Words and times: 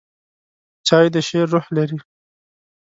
چای 0.87 1.07
د 1.13 1.15
شعر 1.27 1.47
روح 1.53 1.65
لري. 1.77 1.99